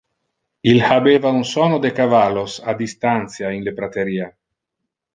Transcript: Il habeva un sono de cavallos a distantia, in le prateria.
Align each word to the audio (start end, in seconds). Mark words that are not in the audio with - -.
Il 0.69 0.79
habeva 0.87 1.33
un 1.39 1.43
sono 1.51 1.77
de 1.79 1.91
cavallos 2.01 2.53
a 2.71 2.73
distantia, 2.83 3.55
in 3.57 3.61
le 3.69 3.73
prateria. 3.81 4.35